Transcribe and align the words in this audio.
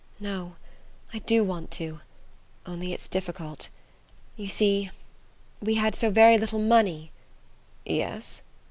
"No; 0.19 0.55
I 1.13 1.19
do 1.19 1.43
want 1.43 1.69
to; 1.73 1.99
only 2.65 2.91
it's 2.91 3.07
difficult. 3.07 3.69
You 4.35 4.47
see 4.47 4.89
we 5.61 5.75
had 5.75 5.93
so 5.93 6.09
very 6.09 6.39
little 6.39 6.57
money...." 6.57 7.11
"Yes?" 7.85 8.41